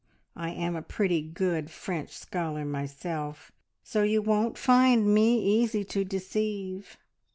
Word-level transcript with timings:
I 0.35 0.49
am 0.49 0.75
a 0.75 0.81
pretty 0.81 1.21
good 1.21 1.69
French 1.69 2.09
scholar 2.17 2.65
myself, 2.65 3.51
so 3.83 4.01
you 4.01 4.23
won't 4.23 4.57
find 4.57 5.13
me 5.13 5.39
easy 5.39 5.83
to 5.83 6.03
deceive!" 6.03 6.97